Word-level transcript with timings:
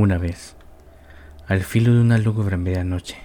Una 0.00 0.16
vez, 0.16 0.54
al 1.48 1.64
filo 1.64 1.92
de 1.92 2.00
una 2.00 2.18
lúgubre 2.18 2.56
medianoche, 2.56 3.16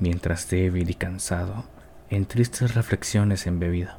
mientras 0.00 0.50
débil 0.50 0.90
y 0.90 0.94
cansado, 0.94 1.64
en 2.08 2.26
tristes 2.26 2.74
reflexiones 2.74 3.46
embebido, 3.46 3.92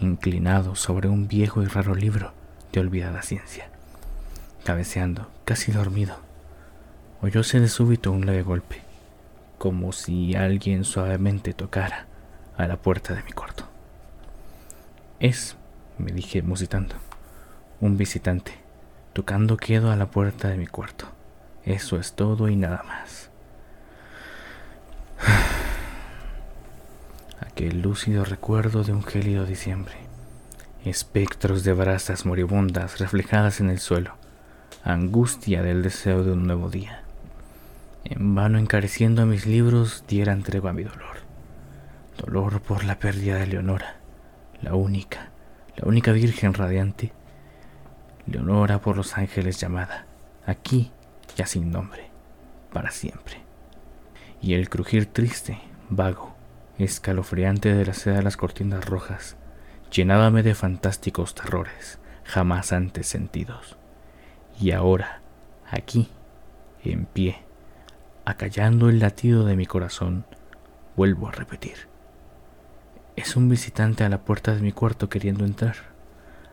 inclinado 0.00 0.74
sobre 0.74 1.08
un 1.08 1.28
viejo 1.28 1.62
y 1.62 1.66
raro 1.66 1.94
libro 1.94 2.32
de 2.72 2.80
olvidada 2.80 3.22
ciencia, 3.22 3.68
cabeceando, 4.64 5.30
casi 5.44 5.70
dormido, 5.70 6.16
oyóse 7.22 7.60
de 7.60 7.68
súbito 7.68 8.10
un 8.10 8.26
leve 8.26 8.42
golpe, 8.42 8.82
como 9.58 9.92
si 9.92 10.34
alguien 10.34 10.82
suavemente 10.82 11.54
tocara 11.54 12.06
a 12.56 12.66
la 12.66 12.78
puerta 12.78 13.14
de 13.14 13.22
mi 13.22 13.30
cuarto. 13.30 13.62
Es, 15.20 15.56
me 15.98 16.10
dije 16.10 16.42
musitando, 16.42 16.96
un 17.80 17.96
visitante, 17.96 18.69
tocando 19.12 19.56
quedo 19.56 19.90
a 19.90 19.96
la 19.96 20.10
puerta 20.10 20.48
de 20.48 20.56
mi 20.56 20.66
cuarto. 20.66 21.06
Eso 21.64 21.98
es 21.98 22.14
todo 22.14 22.48
y 22.48 22.56
nada 22.56 22.82
más. 22.86 23.30
Aquel 27.40 27.82
lúcido 27.82 28.24
recuerdo 28.24 28.84
de 28.84 28.92
un 28.92 29.02
gélido 29.02 29.44
diciembre. 29.44 29.94
Espectros 30.84 31.64
de 31.64 31.74
brasas 31.74 32.24
moribundas 32.24 32.98
reflejadas 32.98 33.60
en 33.60 33.70
el 33.70 33.80
suelo. 33.80 34.14
Angustia 34.82 35.62
del 35.62 35.82
deseo 35.82 36.24
de 36.24 36.32
un 36.32 36.46
nuevo 36.46 36.70
día. 36.70 37.02
En 38.04 38.34
vano 38.34 38.58
encareciendo 38.58 39.22
a 39.22 39.26
mis 39.26 39.44
libros 39.44 40.04
dieran 40.08 40.42
tregua 40.42 40.70
a 40.70 40.72
mi 40.72 40.84
dolor. 40.84 41.18
Dolor 42.16 42.62
por 42.62 42.84
la 42.84 42.98
pérdida 42.98 43.36
de 43.36 43.46
Leonora, 43.46 43.96
la 44.62 44.74
única, 44.74 45.30
la 45.76 45.86
única 45.86 46.12
virgen 46.12 46.54
radiante. 46.54 47.12
Leonora 48.30 48.80
por 48.80 48.96
los 48.96 49.18
ángeles 49.18 49.60
llamada, 49.60 50.06
aquí 50.46 50.92
ya 51.36 51.46
sin 51.46 51.70
nombre, 51.70 52.10
para 52.72 52.90
siempre. 52.90 53.42
Y 54.40 54.54
el 54.54 54.68
crujir 54.68 55.06
triste, 55.06 55.58
vago, 55.88 56.34
escalofriante 56.78 57.74
de 57.74 57.84
la 57.84 57.94
seda 57.94 58.16
de 58.16 58.22
las 58.22 58.36
cortinas 58.36 58.84
rojas, 58.84 59.36
llenábame 59.90 60.42
de 60.42 60.54
fantásticos 60.54 61.34
terrores 61.34 61.98
jamás 62.24 62.72
antes 62.72 63.08
sentidos. 63.08 63.76
Y 64.58 64.70
ahora, 64.70 65.20
aquí, 65.68 66.08
en 66.84 67.06
pie, 67.06 67.38
acallando 68.24 68.88
el 68.88 69.00
latido 69.00 69.44
de 69.44 69.56
mi 69.56 69.66
corazón, 69.66 70.24
vuelvo 70.96 71.28
a 71.28 71.32
repetir. 71.32 71.88
Es 73.16 73.36
un 73.36 73.48
visitante 73.48 74.04
a 74.04 74.08
la 74.08 74.22
puerta 74.22 74.54
de 74.54 74.60
mi 74.60 74.72
cuarto 74.72 75.08
queriendo 75.08 75.44
entrar. 75.44 75.89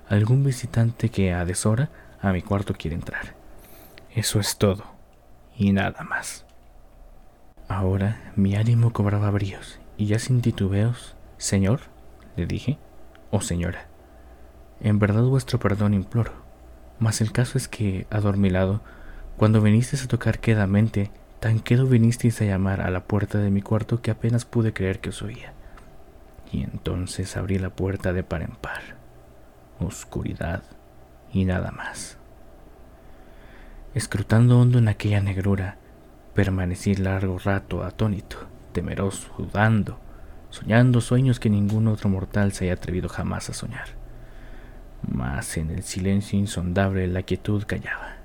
Algún 0.09 0.43
visitante 0.43 1.09
que 1.09 1.33
a 1.33 1.43
deshora 1.45 1.89
a 2.21 2.31
mi 2.31 2.41
cuarto 2.41 2.73
quiere 2.73 2.95
entrar. 2.95 3.35
Eso 4.15 4.39
es 4.39 4.57
todo, 4.57 4.85
y 5.57 5.73
nada 5.73 6.03
más. 6.03 6.45
Ahora 7.67 8.31
mi 8.35 8.55
ánimo 8.55 8.93
cobraba 8.93 9.29
bríos, 9.31 9.79
y 9.97 10.05
ya 10.05 10.19
sin 10.19 10.41
titubeos, 10.41 11.15
Señor, 11.37 11.81
le 12.35 12.45
dije, 12.45 12.77
o 13.31 13.41
señora, 13.41 13.87
en 14.79 14.99
verdad 14.99 15.23
vuestro 15.23 15.59
perdón 15.59 15.93
imploro, 15.93 16.31
mas 16.99 17.21
el 17.21 17.31
caso 17.31 17.57
es 17.57 17.67
que, 17.67 18.07
adormilado, 18.09 18.81
cuando 19.37 19.61
vinisteis 19.61 20.05
a 20.05 20.07
tocar 20.07 20.39
quedamente, 20.39 21.11
tan 21.39 21.59
quedo 21.59 21.85
vinisteis 21.85 22.41
a 22.41 22.45
llamar 22.45 22.81
a 22.81 22.89
la 22.89 23.03
puerta 23.03 23.37
de 23.37 23.51
mi 23.51 23.61
cuarto 23.61 24.01
que 24.01 24.11
apenas 24.11 24.45
pude 24.45 24.73
creer 24.73 24.99
que 24.99 25.09
os 25.09 25.21
oía. 25.21 25.53
Y 26.51 26.63
entonces 26.63 27.37
abrí 27.37 27.59
la 27.59 27.69
puerta 27.69 28.13
de 28.13 28.23
par 28.23 28.41
en 28.41 28.55
par, 28.55 28.96
oscuridad 29.79 30.63
y 31.31 31.45
nada 31.45 31.71
más. 31.71 32.17
Escrutando 33.93 34.59
hondo 34.59 34.79
en 34.79 34.87
aquella 34.87 35.21
negrura, 35.21 35.77
permanecí 36.33 36.95
largo 36.95 37.39
rato 37.39 37.83
atónito, 37.83 38.37
temeroso, 38.71 39.33
dudando, 39.37 39.99
soñando 40.49 41.01
sueños 41.01 41.39
que 41.39 41.49
ningún 41.49 41.87
otro 41.87 42.09
mortal 42.09 42.51
se 42.51 42.65
haya 42.65 42.73
atrevido 42.73 43.09
jamás 43.09 43.49
a 43.49 43.53
soñar. 43.53 43.87
Mas 45.07 45.57
en 45.57 45.71
el 45.71 45.83
silencio 45.83 46.37
insondable 46.37 47.07
la 47.07 47.23
quietud 47.23 47.63
callaba, 47.65 48.17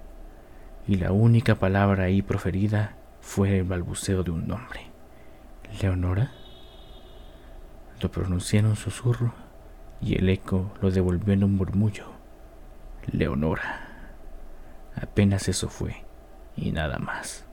y 0.86 0.96
la 0.96 1.12
única 1.12 1.54
palabra 1.54 2.04
ahí 2.04 2.22
proferida 2.22 2.96
fue 3.20 3.58
el 3.58 3.64
balbuceo 3.64 4.22
de 4.22 4.30
un 4.30 4.46
nombre. 4.46 4.90
¿Leonora? 5.80 6.32
Lo 8.00 8.10
pronuncié 8.10 8.58
en 8.58 8.66
un 8.66 8.76
susurro 8.76 9.32
y 10.02 10.16
el 10.16 10.28
eco 10.28 10.72
lo 10.80 10.90
devolvió 10.90 11.32
en 11.32 11.44
un 11.44 11.54
murmullo. 11.54 12.06
Leonora. 13.10 13.88
Apenas 15.00 15.48
eso 15.48 15.68
fue, 15.68 16.04
y 16.56 16.72
nada 16.72 16.98
más. 16.98 17.44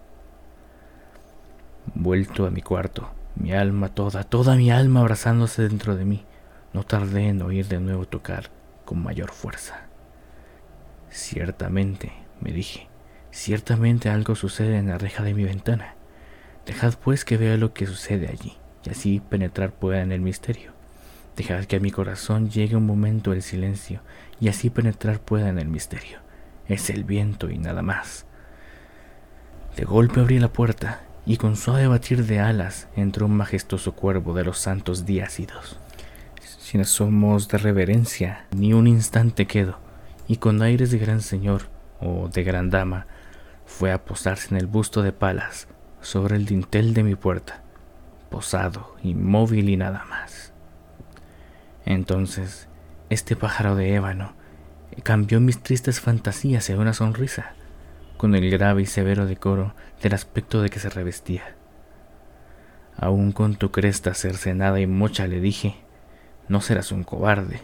Vuelto 1.94 2.46
a 2.46 2.52
mi 2.52 2.62
cuarto, 2.62 3.10
mi 3.36 3.54
alma 3.54 3.90
toda, 3.90 4.24
toda 4.24 4.56
mi 4.56 4.72
alma 4.72 5.00
abrazándose 5.00 5.68
dentro 5.68 5.96
de 5.96 6.06
mí, 6.06 6.26
no 6.74 6.84
tardé 6.84 7.30
en 7.30 7.42
oír 7.42 7.68
de 7.68 7.80
nuevo 7.80 8.06
tocar 8.06 8.50
con 8.86 9.02
mayor 9.02 9.32
fuerza. 9.32 9.88
Ciertamente, 11.10 12.12
me 12.42 12.52
dije, 12.52 12.90
ciertamente 13.32 14.10
algo 14.10 14.36
sucede 14.36 14.78
en 14.78 14.90
la 14.90 14.98
reja 14.98 15.24
de 15.24 15.34
mi 15.34 15.44
ventana. 15.44 15.96
Dejad 16.66 16.96
pues 17.02 17.26
que 17.26 17.38
vea 17.38 17.58
lo 17.58 17.74
que 17.74 17.88
sucede 17.88 18.28
allí, 18.28 18.58
y 18.84 18.90
así 18.90 19.20
penetrar 19.20 19.72
pueda 19.72 20.02
en 20.02 20.12
el 20.12 20.22
misterio. 20.22 20.79
Dejad 21.40 21.66
que 21.66 21.78
a 21.78 21.80
mi 21.80 21.90
corazón 21.90 22.50
llegue 22.50 22.76
un 22.76 22.86
momento 22.86 23.34
el 23.34 23.42
silencio, 23.42 24.02
y 24.40 24.50
así 24.50 24.70
penetrar 24.70 25.20
pueda 25.20 25.50
en 25.50 25.58
el 25.58 25.70
misterio 25.70 26.20
es 26.70 26.90
el 26.90 27.04
viento 27.04 27.50
y 27.50 27.58
nada 27.58 27.82
más. 27.82 28.26
De 29.76 29.84
golpe 29.84 30.22
abrí 30.22 30.40
la 30.40 30.54
puerta 30.54 31.02
y 31.26 31.38
con 31.38 31.56
suave 31.56 31.88
batir 31.88 32.26
de 32.26 32.40
alas 32.40 32.88
entró 32.96 33.26
un 33.26 33.36
majestuoso 33.36 33.94
cuervo 33.94 34.34
de 34.34 34.44
los 34.44 34.60
santos 34.60 35.06
diácidos. 35.06 35.78
Sin 36.42 36.82
asomos 36.82 37.48
de 37.48 37.58
reverencia, 37.58 38.46
ni 38.52 38.74
un 38.74 38.88
instante 38.88 39.48
quedo, 39.48 39.80
y 40.28 40.38
con 40.38 40.62
aires 40.62 40.92
de 40.92 41.00
gran 41.00 41.22
señor 41.22 41.64
o 42.00 42.30
de 42.30 42.44
gran 42.44 42.70
dama, 42.70 43.08
fue 43.66 43.92
a 43.92 44.06
posarse 44.06 44.50
en 44.52 44.58
el 44.58 44.68
busto 44.68 45.02
de 45.02 45.12
Palas 45.12 45.68
sobre 46.02 46.36
el 46.36 46.46
dintel 46.46 46.94
de 46.94 47.04
mi 47.04 47.16
puerta, 47.16 47.64
posado, 48.30 48.96
inmóvil 49.04 49.70
y 49.70 49.78
nada 49.78 50.06
más. 50.10 50.49
Entonces, 51.90 52.68
este 53.10 53.36
pájaro 53.36 53.76
de 53.76 53.96
ébano 53.96 54.34
cambió 55.02 55.40
mis 55.40 55.64
tristes 55.64 56.00
fantasías 56.00 56.70
en 56.70 56.78
una 56.78 56.94
sonrisa, 56.94 57.54
con 58.16 58.36
el 58.36 58.48
grave 58.52 58.84
y 58.84 58.86
severo 58.86 59.26
decoro 59.26 59.74
del 60.00 60.14
aspecto 60.14 60.62
de 60.62 60.70
que 60.70 60.78
se 60.78 60.92
revestía. 60.92 61.56
Aún 62.96 63.32
con 63.32 63.56
tu 63.56 63.72
cresta 63.72 64.14
cercenada 64.14 64.80
y 64.80 64.86
mocha 64.86 65.26
le 65.26 65.42
dije, 65.42 65.78
no 66.48 66.62
serás 66.62 66.92
un 66.92 67.04
cobarde. 67.04 67.60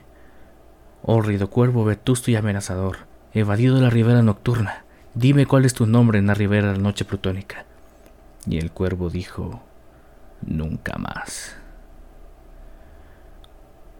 Hórrido 1.03 1.51
cuervo 1.51 1.85
vetusto 1.85 2.31
y 2.31 2.35
amenazador, 2.35 2.97
evadido 3.31 3.75
de 3.75 3.81
la 3.81 3.91
ribera 3.91 4.23
nocturna, 4.23 4.85
dime 5.13 5.45
cuál 5.45 5.65
es 5.65 5.75
tu 5.75 5.85
nombre 5.85 6.17
en 6.17 6.25
la 6.25 6.33
ribera 6.33 6.69
de 6.69 6.77
la 6.77 6.83
noche 6.83 7.05
plutónica. 7.05 7.65
Y 8.47 8.57
el 8.57 8.71
cuervo 8.71 9.11
dijo, 9.11 9.61
nunca 10.41 10.97
más. 10.97 11.57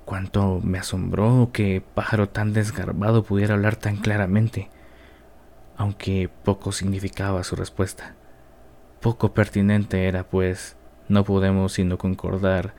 Cuánto 0.05 0.61
me 0.63 0.77
asombró 0.77 1.49
que 1.51 1.81
pájaro 1.81 2.29
tan 2.29 2.53
desgarbado 2.53 3.23
pudiera 3.23 3.55
hablar 3.55 3.75
tan 3.75 3.97
claramente, 3.97 4.69
aunque 5.77 6.29
poco 6.43 6.71
significaba 6.71 7.43
su 7.43 7.55
respuesta. 7.55 8.13
Poco 9.01 9.33
pertinente 9.33 10.07
era, 10.07 10.23
pues, 10.23 10.77
no 11.09 11.23
podemos 11.23 11.73
sino 11.73 11.97
concordar 11.97 12.75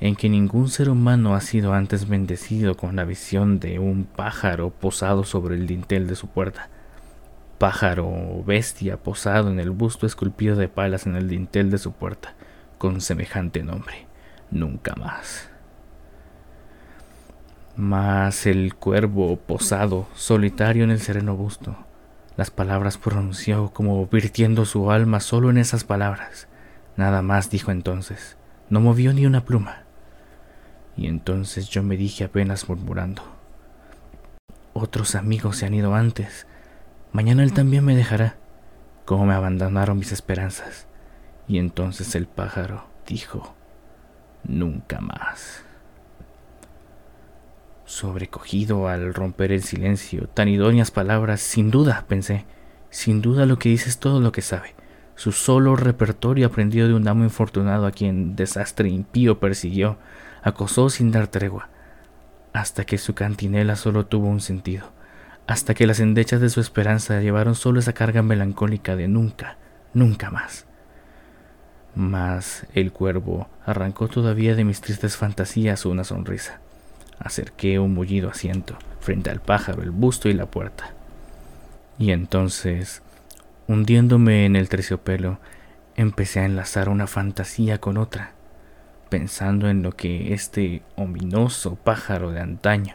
en 0.00 0.14
que 0.14 0.28
ningún 0.28 0.68
ser 0.68 0.90
humano 0.90 1.34
ha 1.34 1.40
sido 1.40 1.72
antes 1.72 2.06
bendecido 2.06 2.76
con 2.76 2.96
la 2.96 3.04
visión 3.04 3.58
de 3.60 3.78
un 3.78 4.04
pájaro 4.04 4.70
posado 4.70 5.24
sobre 5.24 5.56
el 5.56 5.66
dintel 5.66 6.06
de 6.06 6.16
su 6.16 6.28
puerta. 6.28 6.68
Pájaro 7.58 8.06
o 8.06 8.44
bestia 8.44 8.98
posado 8.98 9.50
en 9.50 9.58
el 9.58 9.70
busto 9.70 10.06
esculpido 10.06 10.54
de 10.54 10.68
palas 10.68 11.06
en 11.06 11.16
el 11.16 11.28
dintel 11.28 11.70
de 11.70 11.78
su 11.78 11.92
puerta, 11.92 12.34
con 12.76 13.00
semejante 13.00 13.64
nombre. 13.64 14.06
Nunca 14.50 14.94
más. 14.94 15.50
Mas 17.78 18.46
el 18.46 18.74
cuervo 18.74 19.36
posado, 19.36 20.08
solitario 20.16 20.82
en 20.82 20.90
el 20.90 20.98
sereno 20.98 21.36
busto, 21.36 21.76
las 22.36 22.50
palabras 22.50 22.98
pronunció 22.98 23.70
como 23.72 24.04
virtiendo 24.08 24.64
su 24.64 24.90
alma 24.90 25.20
solo 25.20 25.48
en 25.48 25.58
esas 25.58 25.84
palabras. 25.84 26.48
Nada 26.96 27.22
más 27.22 27.50
dijo 27.50 27.70
entonces, 27.70 28.36
no 28.68 28.80
movió 28.80 29.12
ni 29.12 29.26
una 29.26 29.44
pluma. 29.44 29.84
Y 30.96 31.06
entonces 31.06 31.68
yo 31.68 31.84
me 31.84 31.96
dije 31.96 32.24
apenas 32.24 32.68
murmurando, 32.68 33.22
otros 34.72 35.14
amigos 35.14 35.58
se 35.58 35.66
han 35.66 35.74
ido 35.74 35.94
antes, 35.94 36.48
mañana 37.12 37.44
él 37.44 37.52
también 37.52 37.84
me 37.84 37.94
dejará, 37.94 38.38
como 39.04 39.24
me 39.24 39.34
abandonaron 39.34 40.00
mis 40.00 40.10
esperanzas. 40.10 40.88
Y 41.46 41.58
entonces 41.58 42.16
el 42.16 42.26
pájaro 42.26 42.88
dijo, 43.06 43.54
nunca 44.42 45.00
más. 45.00 45.67
Sobrecogido 47.88 48.86
al 48.86 49.14
romper 49.14 49.50
el 49.50 49.62
silencio, 49.62 50.28
tan 50.28 50.46
idóneas 50.48 50.90
palabras, 50.90 51.40
sin 51.40 51.70
duda, 51.70 52.04
pensé, 52.06 52.44
Sin 52.90 53.22
duda 53.22 53.46
lo 53.46 53.58
que 53.58 53.70
dice 53.70 53.88
es 53.88 53.98
todo 53.98 54.20
lo 54.20 54.30
que 54.30 54.42
sabe. 54.42 54.74
Su 55.14 55.32
solo 55.32 55.74
repertorio 55.74 56.48
aprendido 56.48 56.86
de 56.86 56.92
un 56.92 57.08
amo 57.08 57.24
infortunado 57.24 57.86
a 57.86 57.90
quien 57.90 58.36
desastre 58.36 58.90
impío 58.90 59.40
persiguió, 59.40 59.96
acosó 60.42 60.90
sin 60.90 61.12
dar 61.12 61.28
tregua, 61.28 61.70
hasta 62.52 62.84
que 62.84 62.98
su 62.98 63.14
cantinela 63.14 63.74
solo 63.74 64.04
tuvo 64.04 64.28
un 64.28 64.42
sentido, 64.42 64.92
hasta 65.46 65.72
que 65.72 65.86
las 65.86 65.98
endechas 65.98 66.42
de 66.42 66.50
su 66.50 66.60
esperanza 66.60 67.22
llevaron 67.22 67.54
solo 67.54 67.80
esa 67.80 67.94
carga 67.94 68.20
melancólica 68.20 68.96
de 68.96 69.08
nunca, 69.08 69.56
nunca 69.94 70.30
más. 70.30 70.66
Mas 71.94 72.66
el 72.74 72.92
cuervo 72.92 73.48
arrancó 73.64 74.08
todavía 74.08 74.54
de 74.54 74.64
mis 74.64 74.82
tristes 74.82 75.16
fantasías 75.16 75.86
una 75.86 76.04
sonrisa. 76.04 76.60
Acerqué 77.18 77.78
un 77.78 77.94
mullido 77.94 78.30
asiento 78.30 78.78
frente 79.00 79.30
al 79.30 79.40
pájaro, 79.40 79.82
el 79.82 79.90
busto 79.90 80.28
y 80.28 80.34
la 80.34 80.46
puerta. 80.46 80.92
Y 81.98 82.12
entonces, 82.12 83.02
hundiéndome 83.66 84.44
en 84.46 84.54
el 84.54 84.68
terciopelo, 84.68 85.38
empecé 85.96 86.40
a 86.40 86.44
enlazar 86.44 86.88
una 86.88 87.06
fantasía 87.06 87.78
con 87.78 87.96
otra, 87.96 88.32
pensando 89.08 89.68
en 89.68 89.82
lo 89.82 89.92
que 89.92 90.32
este 90.32 90.82
ominoso 90.94 91.74
pájaro 91.74 92.30
de 92.30 92.40
antaño, 92.40 92.94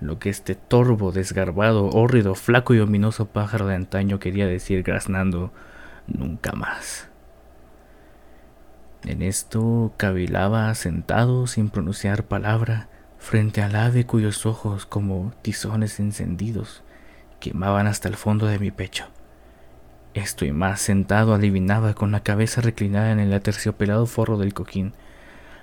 lo 0.00 0.18
que 0.18 0.30
este 0.30 0.54
torvo, 0.54 1.12
desgarbado, 1.12 1.90
hórrido, 1.90 2.34
flaco 2.34 2.74
y 2.74 2.80
ominoso 2.80 3.26
pájaro 3.26 3.66
de 3.66 3.74
antaño 3.74 4.18
quería 4.18 4.46
decir 4.46 4.82
graznando 4.82 5.52
nunca 6.06 6.52
más. 6.52 7.08
En 9.04 9.22
esto 9.22 9.92
cavilaba 9.96 10.74
sentado 10.74 11.46
sin 11.46 11.68
pronunciar 11.68 12.24
palabra 12.24 12.88
frente 13.18 13.62
al 13.62 13.76
ave 13.76 14.06
cuyos 14.06 14.46
ojos 14.46 14.86
como 14.86 15.32
tizones 15.42 16.00
encendidos 16.00 16.82
quemaban 17.40 17.86
hasta 17.86 18.08
el 18.08 18.16
fondo 18.16 18.46
de 18.46 18.58
mi 18.58 18.70
pecho. 18.70 19.06
Estoy 20.14 20.52
más 20.52 20.80
sentado 20.80 21.34
adivinaba 21.34 21.94
con 21.94 22.10
la 22.10 22.20
cabeza 22.20 22.60
reclinada 22.60 23.12
en 23.12 23.20
el 23.20 23.32
aterciopelado 23.32 24.06
forro 24.06 24.38
del 24.38 24.54
cojín, 24.54 24.94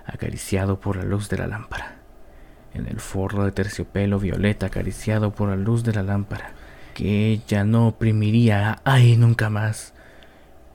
acariciado 0.05 0.79
por 0.79 0.97
la 0.97 1.03
luz 1.03 1.29
de 1.29 1.37
la 1.37 1.47
lámpara. 1.47 1.97
En 2.73 2.87
el 2.87 2.99
forro 2.99 3.45
de 3.45 3.51
terciopelo 3.51 4.19
violeta 4.19 4.67
acariciado 4.67 5.33
por 5.33 5.49
la 5.49 5.55
luz 5.55 5.83
de 5.83 5.93
la 5.93 6.03
lámpara, 6.03 6.53
que 6.93 7.29
ella 7.31 7.63
no 7.63 7.87
oprimiría, 7.87 8.81
ay, 8.83 9.17
nunca 9.17 9.49
más. 9.49 9.93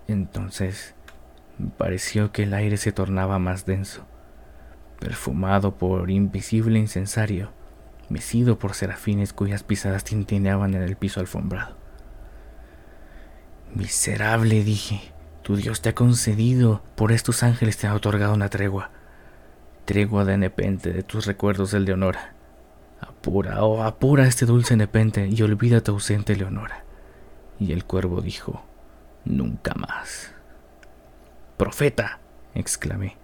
Entonces 0.09 0.95
pareció 1.79 2.33
que 2.33 2.45
el 2.45 2.55
aire 2.55 2.77
se 2.77 2.93
tornaba 2.93 3.39
más 3.39 3.67
denso, 3.67 4.07
perfumado 5.01 5.77
por 5.77 6.11
invisible 6.11 6.79
incensario, 6.79 7.51
mecido 8.09 8.59
por 8.59 8.75
serafines 8.75 9.33
cuyas 9.33 9.65
pisadas 9.65 10.05
tintineaban 10.05 10.75
en 10.75 10.83
el 10.83 10.97
piso 10.97 11.19
alfombrado. 11.19 11.77
Miserable, 13.75 14.63
dije, 14.63 15.13
tu 15.43 15.57
Dios 15.57 15.81
te 15.81 15.89
ha 15.89 15.95
concedido, 15.95 16.83
por 16.95 17.13
estos 17.13 17.43
ángeles 17.43 17.79
te 17.79 17.87
ha 17.87 17.95
otorgado 17.95 18.35
una 18.35 18.51
tregua, 18.51 18.91
tregua 19.85 20.25
de 20.25 20.37
nepente 20.37 20.93
de 20.93 21.03
tus 21.03 21.27
recuerdos 21.27 21.73
del 21.73 21.87
Leonora. 21.87 22.35
Apura, 23.01 23.65
oh, 23.65 23.83
apura 23.83 24.27
este 24.27 24.45
dulce 24.45 24.77
nepente 24.77 25.27
y 25.27 25.41
olvida 25.43 25.81
tu 25.81 25.93
ausente 25.93 26.37
Leonora. 26.37 26.85
Y 27.59 27.73
el 27.73 27.85
cuervo 27.85 28.21
dijo, 28.21 28.65
nunca 29.25 29.75
más. 29.75 30.33
Profeta, 31.57 32.21
exclamé, 32.55 33.17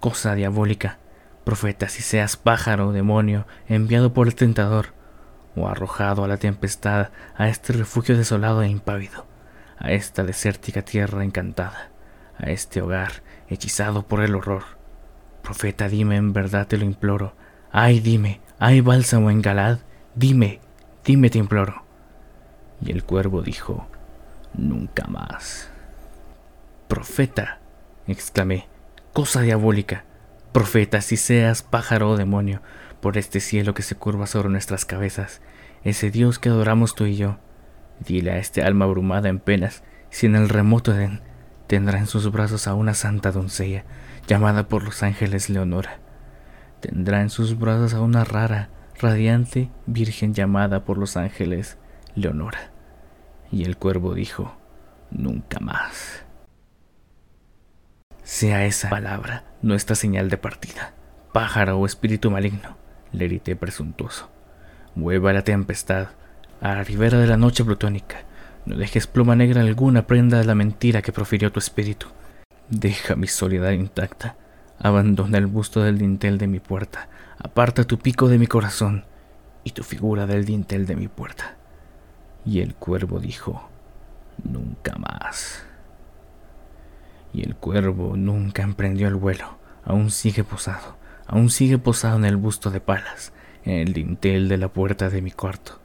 cosa 0.00 0.34
diabólica, 0.34 0.98
profeta, 1.44 1.88
si 1.88 2.02
seas 2.02 2.36
pájaro 2.36 2.88
o 2.88 2.92
demonio 2.92 3.46
enviado 3.68 4.12
por 4.12 4.26
el 4.26 4.34
tentador, 4.34 4.94
o 5.56 5.68
arrojado 5.68 6.24
a 6.24 6.28
la 6.28 6.36
tempestad, 6.36 7.10
a 7.36 7.48
este 7.48 7.72
refugio 7.72 8.16
desolado 8.16 8.62
e 8.62 8.68
impávido, 8.68 9.26
a 9.78 9.92
esta 9.92 10.24
desértica 10.24 10.82
tierra 10.82 11.24
encantada, 11.24 11.90
a 12.38 12.50
este 12.50 12.80
hogar 12.80 13.22
hechizado 13.48 14.06
por 14.06 14.22
el 14.22 14.34
horror. 14.34 14.62
Profeta, 15.42 15.88
dime, 15.88 16.16
en 16.16 16.32
verdad 16.32 16.66
te 16.66 16.76
lo 16.76 16.84
imploro. 16.84 17.34
Ay, 17.70 18.00
dime, 18.00 18.40
hay 18.58 18.80
bálsamo 18.80 19.30
en 19.30 19.42
Galad, 19.42 19.78
dime, 20.14 20.60
dime 21.04 21.30
te 21.30 21.38
imploro. 21.38 21.84
Y 22.80 22.92
el 22.92 23.04
cuervo 23.04 23.42
dijo, 23.42 23.88
nunca 24.54 25.06
más. 25.06 25.68
Profeta, 26.88 27.60
exclamé, 28.06 28.68
cosa 29.12 29.40
diabólica, 29.40 30.04
profeta, 30.52 31.00
si 31.00 31.16
seas 31.16 31.62
pájaro 31.62 32.10
o 32.10 32.16
demonio, 32.16 32.60
por 33.00 33.16
este 33.18 33.40
cielo 33.40 33.74
que 33.74 33.82
se 33.82 33.96
curva 33.96 34.26
sobre 34.26 34.48
nuestras 34.48 34.84
cabezas, 34.84 35.40
ese 35.82 36.10
Dios 36.10 36.38
que 36.38 36.50
adoramos 36.50 36.94
tú 36.94 37.06
y 37.06 37.16
yo, 37.16 37.38
dile 38.00 38.32
a 38.32 38.38
este 38.38 38.62
alma 38.62 38.84
abrumada 38.84 39.28
en 39.28 39.40
penas, 39.40 39.82
si 40.10 40.26
en 40.26 40.36
el 40.36 40.48
remoto 40.48 40.94
Edén 40.94 41.20
tendrá 41.66 41.98
en 41.98 42.06
sus 42.06 42.30
brazos 42.30 42.66
a 42.66 42.74
una 42.74 42.94
santa 42.94 43.32
doncella, 43.32 43.84
llamada 44.26 44.68
por 44.68 44.84
los 44.84 45.02
ángeles 45.02 45.48
Leonora. 45.48 45.98
Tendrá 46.80 47.22
en 47.22 47.30
sus 47.30 47.58
brazos 47.58 47.94
a 47.94 48.00
una 48.00 48.24
rara, 48.24 48.68
radiante 49.00 49.70
virgen 49.86 50.34
llamada 50.34 50.84
por 50.84 50.98
los 50.98 51.16
ángeles 51.16 51.78
Leonora. 52.14 52.70
Y 53.50 53.64
el 53.64 53.76
cuervo 53.76 54.14
dijo, 54.14 54.56
nunca 55.10 55.60
más 55.60 56.24
sea 58.24 58.64
esa 58.66 58.88
palabra 58.88 59.44
nuestra 59.62 59.96
señal 59.96 60.30
de 60.30 60.38
partida. 60.38 60.92
Pájaro 61.32 61.78
o 61.78 61.86
espíritu 61.86 62.30
maligno, 62.30 62.76
le 63.12 63.26
grité 63.26 63.56
presuntuoso. 63.56 64.28
Mueva 64.94 65.32
la 65.32 65.42
tempestad 65.42 66.08
a 66.60 66.74
la 66.74 66.84
ribera 66.84 67.18
de 67.18 67.26
la 67.26 67.36
noche 67.36 67.64
plutónica. 67.64 68.18
No 68.66 68.76
dejes 68.76 69.06
pluma 69.06 69.34
negra 69.34 69.62
alguna 69.62 70.06
prenda 70.06 70.38
de 70.38 70.44
la 70.44 70.54
mentira 70.54 71.02
que 71.02 71.12
profirió 71.12 71.50
tu 71.50 71.58
espíritu. 71.58 72.06
Deja 72.68 73.16
mi 73.16 73.26
soledad 73.26 73.72
intacta. 73.72 74.36
Abandona 74.78 75.38
el 75.38 75.46
busto 75.46 75.82
del 75.82 75.98
dintel 75.98 76.38
de 76.38 76.46
mi 76.46 76.60
puerta. 76.60 77.08
Aparta 77.38 77.84
tu 77.84 77.98
pico 77.98 78.28
de 78.28 78.38
mi 78.38 78.46
corazón 78.46 79.04
y 79.64 79.70
tu 79.70 79.82
figura 79.82 80.26
del 80.26 80.44
dintel 80.44 80.86
de 80.86 80.96
mi 80.96 81.08
puerta. 81.08 81.56
Y 82.44 82.60
el 82.60 82.74
cuervo 82.74 83.18
dijo, 83.18 83.68
nunca 84.44 84.96
más 84.96 85.64
y 87.32 87.42
el 87.42 87.56
cuervo 87.56 88.16
nunca 88.16 88.62
emprendió 88.62 89.08
el 89.08 89.14
vuelo, 89.14 89.58
aún 89.84 90.10
sigue 90.10 90.44
posado, 90.44 90.96
aún 91.26 91.50
sigue 91.50 91.78
posado 91.78 92.16
en 92.16 92.24
el 92.24 92.36
busto 92.36 92.70
de 92.70 92.80
palas, 92.80 93.32
en 93.64 93.74
el 93.74 93.92
dintel 93.92 94.48
de 94.48 94.58
la 94.58 94.68
puerta 94.68 95.08
de 95.08 95.22
mi 95.22 95.30
cuarto, 95.30 95.80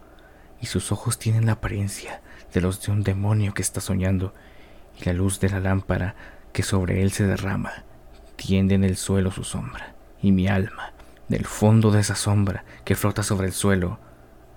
y 0.62 0.66
sus 0.66 0.92
ojos 0.92 1.20
tienen 1.20 1.46
la 1.46 1.54
apariencia 1.54 2.22
de 2.54 2.62
los 2.62 2.82
de 2.82 2.92
un 2.92 3.04
demonio 3.04 3.54
que 3.54 3.62
está 3.62 3.82
soñando, 3.82 4.34
y 5.00 5.06
la 5.06 5.14
luz 5.14 5.40
de 5.40 5.50
la 5.50 5.60
lámpara 5.60 6.16
que 6.54 6.64
sobre 6.64 7.02
él 7.02 7.12
se 7.12 7.26
derrama 7.26 7.84
tiende 8.36 8.76
en 8.76 8.84
el 8.84 8.98
suelo 8.98 9.32
su 9.32 9.44
sombra, 9.44 9.96
y 10.22 10.32
mi 10.32 10.48
alma, 10.48 10.94
del 11.28 11.46
fondo 11.46 11.92
de 11.92 12.02
esa 12.02 12.16
sombra 12.16 12.64
que 12.86 12.96
flota 12.96 13.24
sobre 13.24 13.48
el 13.48 13.54
suelo, 13.54 14.00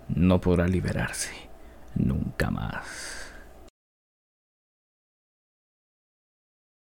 no 0.09 0.41
podrá 0.41 0.67
liberarse 0.67 1.51
nunca 1.95 2.51
más. 2.51 3.20